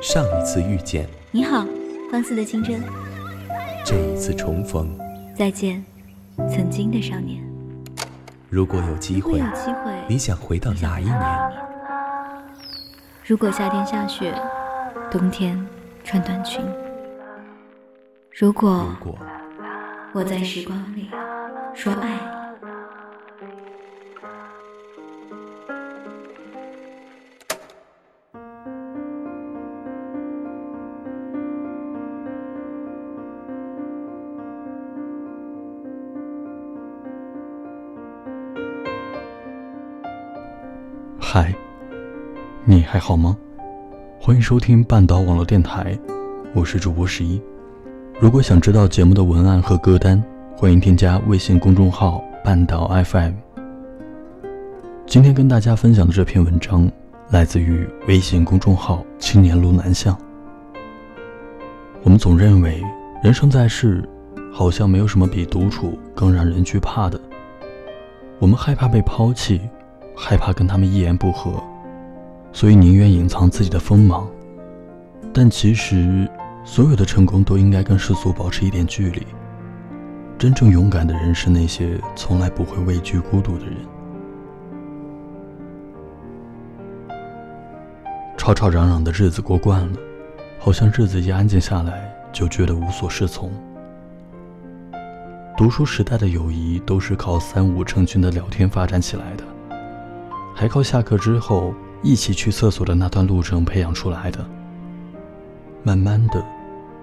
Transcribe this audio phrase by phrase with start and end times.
[0.00, 1.66] 上一次遇见，你好，
[2.10, 2.80] 放肆的清真。
[3.84, 4.96] 这一次重逢，
[5.34, 5.84] 再见，
[6.48, 7.42] 曾经的少年。
[8.48, 11.50] 如果有机会，有机会，你想回到哪一年？
[13.24, 14.32] 如果夏天下雪，
[15.10, 15.66] 冬天
[16.04, 16.64] 穿短裙。
[18.32, 19.18] 如果，如果
[20.12, 21.10] 我在时光里
[21.74, 22.08] 说爱
[41.40, 41.54] 嗨，
[42.64, 43.38] 你还好吗？
[44.20, 45.96] 欢迎收听半岛网络电台，
[46.52, 47.40] 我是主播十一。
[48.18, 50.20] 如果想知道节目的文案和歌单，
[50.56, 53.34] 欢迎添加微信公众号半岛 FM。
[55.06, 56.90] 今天跟大家分享的这篇文章
[57.30, 60.18] 来自于微信公众号青年路南巷。
[62.02, 62.82] 我们总认为
[63.22, 64.02] 人生在世，
[64.52, 67.20] 好像没有什么比独处更让人惧怕的。
[68.40, 69.60] 我们害怕被抛弃。
[70.20, 71.62] 害怕跟他们一言不合，
[72.52, 74.28] 所以宁愿隐藏自己的锋芒。
[75.32, 76.28] 但其实，
[76.64, 79.24] 所有的成功都应该跟世俗保持一点距离。
[80.36, 83.76] 真正勇敢的人是那些从来不会畏惧孤独的人。
[88.36, 89.98] 吵吵嚷嚷的日子过惯了，
[90.58, 93.52] 好像日子一安静下来就觉得无所适从。
[95.56, 99.44] 读书时代的友谊都是靠三五成群的聊天发展起来的。
[100.58, 104.44] 还靠下课之后一起去厕所的那段路程培养出来的。
[105.84, 106.44] 慢慢的，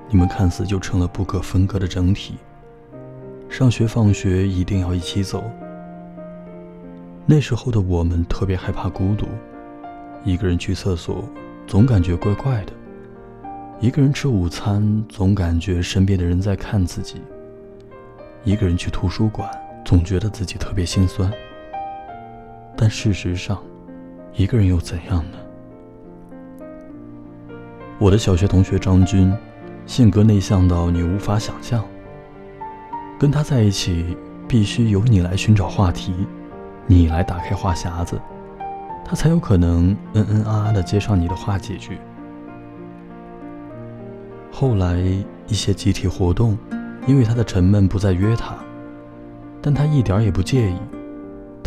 [0.10, 2.34] 你们看似就成了不可分割的整体。
[3.48, 5.42] 上学放学一定要一起走。
[7.26, 9.26] 那时候的我们特别害怕孤独，
[10.26, 11.24] 一个人去厕所
[11.66, 12.74] 总感觉怪怪的，
[13.80, 17.22] 一个人吃午餐总感觉身边的人在看自己，
[18.44, 19.50] 一个人去图书馆
[19.86, 21.32] 总觉得自己特别心酸。
[22.78, 23.62] 但事实上，
[24.34, 25.38] 一个人又怎样呢？
[27.98, 29.34] 我的小学同学张军，
[29.86, 31.84] 性格内向到你无法想象。
[33.18, 36.14] 跟他在一起，必须由你来寻找话题，
[36.86, 38.20] 你来打开话匣子，
[39.06, 41.98] 他才有可能嗯嗯啊啊的接上你的话几句。
[44.52, 44.98] 后来
[45.48, 46.58] 一些集体活动，
[47.08, 48.56] 因为他的沉闷不再约他，
[49.62, 50.76] 但他一点也不介意。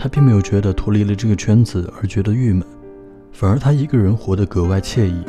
[0.00, 2.62] 他并没有觉得脱离了这个圈子而觉得郁闷，
[3.32, 5.25] 反而他一个人活得格外惬意。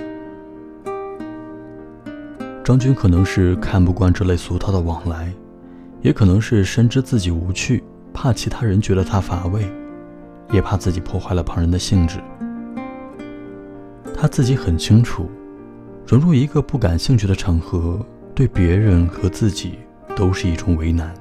[2.63, 5.33] 张军可能是看不惯这类俗套的往来，
[6.03, 9.67] 也可能是深知自己无趣，怕其他人觉得他乏味，
[10.51, 12.19] 也怕自己破坏了旁人的兴致。
[14.13, 15.27] 他自己很清楚，
[16.05, 17.99] 融入一个不感兴趣的场合，
[18.35, 19.79] 对别人和自己
[20.15, 21.11] 都是一种为难。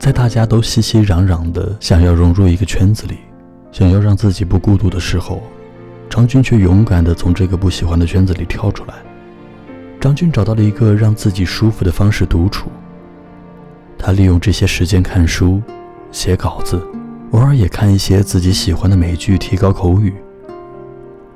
[0.00, 3.18] 在大家都熙熙攘攘的想要融入一个圈子里，
[3.70, 5.42] 想要让自己不孤独的时候，
[6.08, 8.94] 张军却勇敢的从这个不喜欢的圈子里跳出来。
[10.00, 12.70] 张军找到了一个让自己舒服的方式独处。
[13.98, 15.60] 他利用这些时间看书、
[16.10, 16.82] 写稿子，
[17.32, 20.14] 偶尔也看一些自己喜欢的美剧，提高口语。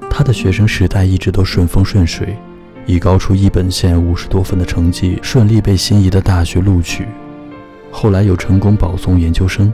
[0.09, 2.35] 他的学生时代一直都顺风顺水，
[2.87, 7.07] 以高出一本线五十多分的成绩，顺利被心仪的大学录取。
[7.97, 9.73] 后来又成功保送研究生。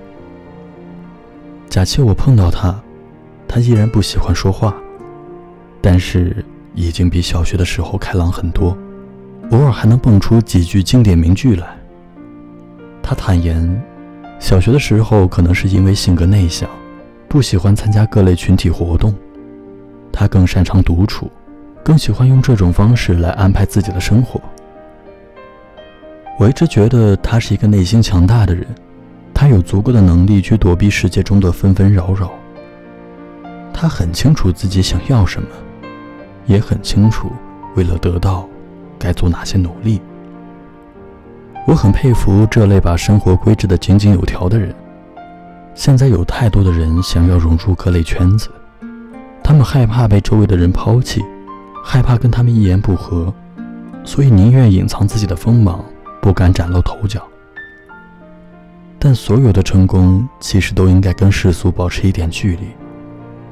[1.70, 2.78] 假期我碰到他，
[3.48, 4.76] 他依然不喜欢说话，
[5.80, 6.44] 但是
[6.74, 8.76] 已经比小学的时候开朗很多，
[9.52, 11.66] 偶尔还能蹦出几句经典名句来。
[13.02, 13.82] 他坦言，
[14.38, 16.68] 小学的时候可能是因为性格内向，
[17.26, 19.14] 不喜欢参加各类群体活动，
[20.12, 21.30] 他更擅长独处，
[21.82, 24.38] 更喜欢用这种方式来安排自己的生活。
[26.40, 28.66] 我一直觉得他是一个内心强大的人，
[29.34, 32.30] 他有足够的能力去躲避世界中的纷纷扰扰。
[33.74, 35.48] 他很清楚自己想要什么，
[36.46, 37.30] 也很清楚
[37.76, 38.48] 为了得到
[38.98, 40.00] 该做哪些努力。
[41.66, 44.74] 我很佩服这类把生活规制得井井有条的人。
[45.74, 48.48] 现在有太多的人想要融入各类圈子，
[49.44, 51.22] 他们害怕被周围的人抛弃，
[51.84, 53.30] 害怕跟他们一言不合，
[54.04, 55.84] 所以宁愿隐藏自己的锋芒。
[56.30, 57.26] 不敢崭露头角，
[59.00, 62.68] 但所有的成功其实都应该跟世俗保持一点距离。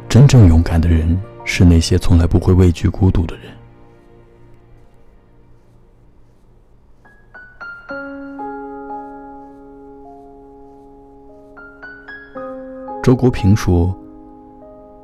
[0.09, 3.47] 真正勇敢的人是那些从来不会畏惧孤独的人。
[13.03, 13.93] 周国平说：“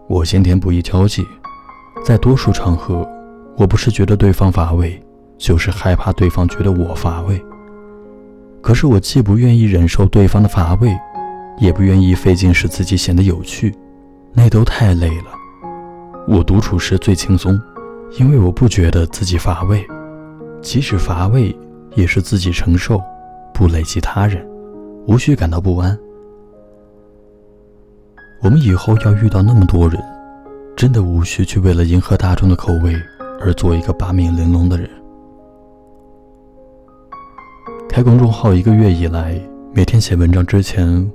[0.07, 1.27] 我先天不易交际，
[2.05, 3.05] 在多数场合，
[3.57, 5.03] 我不是觉得对方乏味，
[5.37, 7.45] 就是害怕对方觉得我乏味。
[8.65, 10.91] 可是我既不愿意忍受对方的乏味，
[11.59, 13.75] 也不愿意费劲使自己显得有趣，
[14.33, 15.27] 那都太累了。
[16.27, 17.61] 我独处时最轻松，
[18.19, 19.87] 因为我不觉得自己乏味，
[20.63, 21.55] 即使乏味，
[21.95, 22.99] 也是自己承受，
[23.53, 24.43] 不累及他人，
[25.07, 25.95] 无需感到不安。
[28.41, 30.03] 我们以后要遇到那么多人，
[30.75, 32.97] 真的无需去为了迎合大众的口味
[33.43, 34.89] 而做一个八面玲珑的人。
[37.95, 39.41] 开公众号一个月以来，
[39.73, 41.09] 每天写文章之前，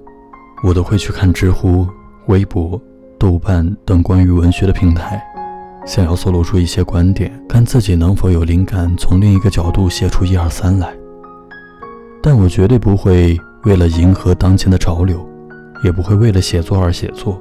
[0.63, 1.85] 我都会去看知乎、
[2.27, 2.81] 微博、
[3.17, 5.21] 豆瓣等关于文学的平台，
[5.85, 10.87] 想要搜罗出一些观点，看自己能否有灵感，从另一个角度写出一二三来。
[12.23, 15.19] 但我绝对不会为了迎合当前的潮流，
[15.83, 17.37] 也不会为了写作而写作，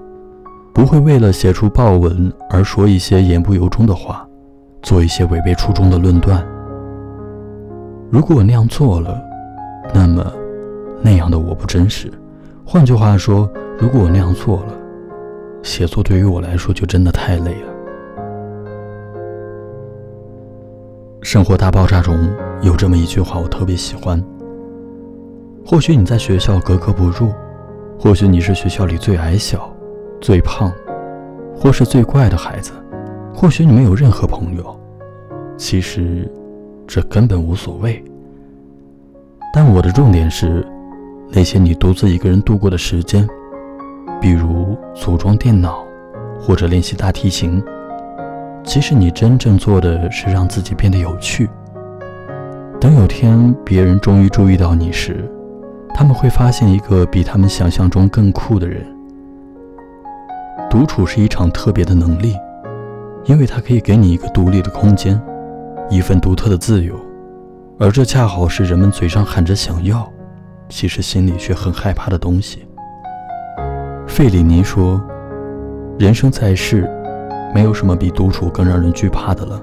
[0.75, 4.27] 不会为了写出爆文而说一些言不由衷的话，
[4.83, 6.45] 做一些违背初衷的论断。
[8.11, 9.28] 如果我那样做了，
[9.93, 10.33] 那么，
[11.03, 12.11] 那样的我不真实。
[12.65, 14.73] 换句话说，如果我那样做了，
[15.63, 17.73] 写作对于我来说就真的太累了。
[21.31, 22.31] 《生活大爆炸》中
[22.63, 24.23] 有这么一句话，我特别喜欢。
[25.67, 27.33] 或许你在学校格格不入，
[27.99, 29.71] 或许你是学校里最矮小、
[30.21, 30.73] 最胖，
[31.55, 32.73] 或是最怪的孩子，
[33.35, 34.81] 或许你没有任何朋友。
[35.57, 36.31] 其实，
[36.87, 38.03] 这根本无所谓。
[39.53, 40.67] 但我的重点是，
[41.31, 43.27] 那些你独自一个人度过的时间，
[44.21, 45.85] 比如组装电脑，
[46.41, 47.63] 或者练习大提琴。
[48.65, 51.49] 其实你真正做的是让自己变得有趣。
[52.79, 55.29] 等有天别人终于注意到你时，
[55.95, 58.85] 他们会发现一个比他们想象中更酷的人。
[60.69, 62.37] 独处是一场特别的能力，
[63.25, 65.21] 因为它可以给你一个独立的空间，
[65.89, 66.95] 一份独特的自由。
[67.81, 70.13] 而这恰好是人们嘴上喊着想要，
[70.69, 72.67] 其实心里却很害怕的东西。
[74.09, 75.01] 费里尼说
[75.97, 76.91] ：“人生在世，
[77.55, 79.63] 没有什么比独处更让人惧怕的了。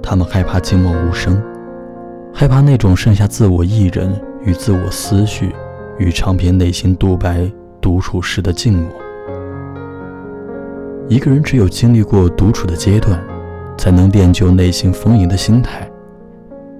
[0.00, 1.42] 他们害怕静默无声，
[2.32, 4.08] 害怕那种剩下自我一人
[4.44, 5.52] 与自我思绪
[5.98, 8.88] 与长篇内心独白独处时的静默。
[11.08, 13.20] 一个人只有经历过独处的阶段，
[13.76, 15.84] 才能练就内心丰盈的心态。”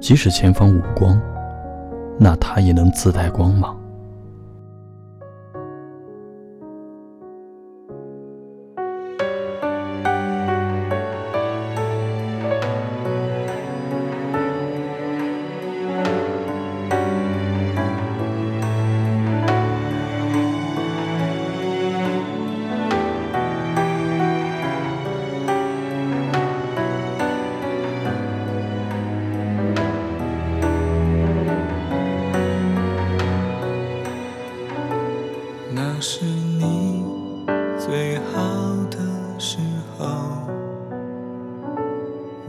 [0.01, 1.21] 即使前方无光，
[2.19, 3.80] 那它也能自带光芒。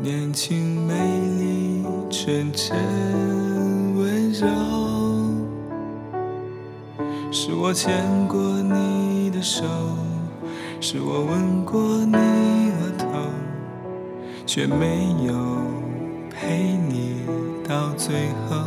[0.01, 0.95] 年轻、美
[1.37, 2.75] 丽、纯真、
[3.95, 4.47] 温柔，
[7.31, 7.93] 是我牵
[8.27, 9.63] 过你的手，
[10.79, 13.05] 是我吻过你额头，
[14.47, 15.33] 却没有
[16.31, 17.21] 陪你
[17.69, 18.57] 到最后。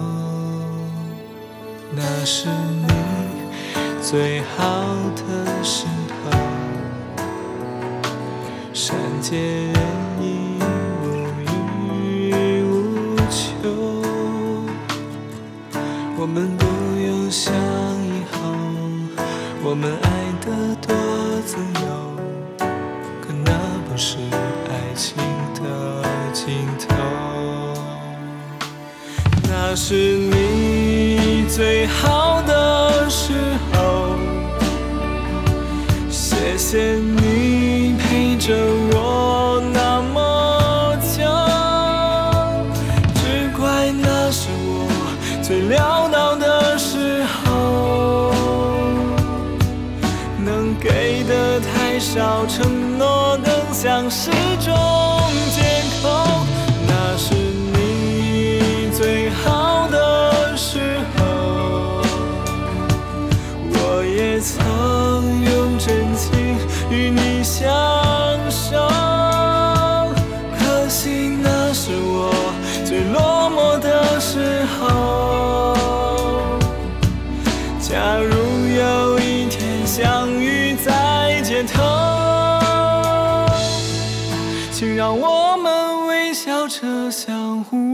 [1.97, 2.87] 那是你
[4.00, 5.87] 最好的时
[6.23, 6.31] 候，
[8.73, 9.75] 善解人
[10.21, 10.24] 意。
[16.25, 16.64] 我们不
[17.07, 18.38] 用想以后，
[19.62, 20.09] 我们爱
[20.40, 20.97] 得多
[21.45, 21.87] 自由，
[23.21, 23.52] 可那
[23.87, 24.16] 不是
[24.71, 25.19] 爱情
[25.54, 25.62] 的
[26.33, 26.97] 尽头。
[29.43, 33.35] 那是你最好的时
[33.75, 34.16] 候，
[36.09, 37.24] 谢谢你
[52.14, 54.30] 少承诺更像是
[54.61, 54.73] 种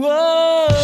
[0.01, 0.80] whoa.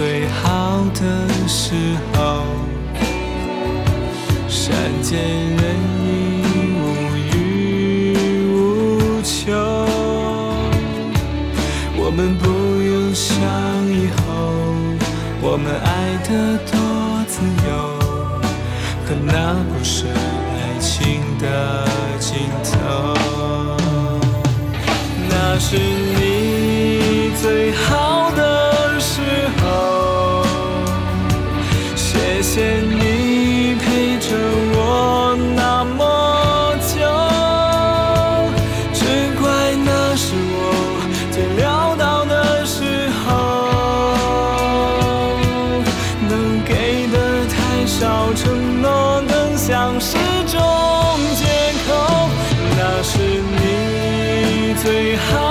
[0.00, 1.74] 最好的时
[2.14, 2.42] 候，
[4.48, 5.60] 善解人
[6.06, 6.08] 意，
[6.80, 6.82] 无
[7.18, 8.16] 欲
[8.48, 9.52] 无求。
[11.98, 12.48] 我们不
[12.80, 13.28] 用想
[13.92, 14.24] 以后，
[15.42, 16.72] 我们爱得多
[17.28, 17.70] 自由，
[19.06, 21.44] 可那不是爱情的
[22.18, 22.72] 尽头。
[25.28, 25.76] 那是
[48.00, 50.16] 少，承诺更像是
[50.46, 50.58] 种
[51.36, 51.44] 借
[51.86, 52.30] 口。
[52.78, 55.49] 那是你最好